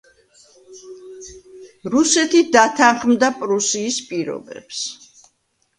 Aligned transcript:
რუსეთი 1.97 2.43
დათანხმდა 2.57 3.31
პრუსიის 3.45 4.05
პირობებს. 4.11 4.85